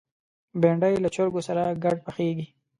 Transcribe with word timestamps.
بېنډۍ 0.61 0.95
له 1.03 1.09
چرګو 1.15 1.41
سره 1.47 1.63
ګډ 1.83 1.97
پخېږي 2.05 2.45